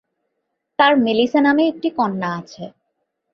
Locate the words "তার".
0.79-0.93